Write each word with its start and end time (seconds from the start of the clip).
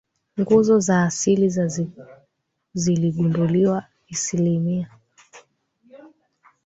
nguzo 0.39 0.77
za 0.81 1.03
asili 1.03 1.49
za 1.49 1.65
ziligunduliwa 2.73 3.83
isimila 4.07 4.87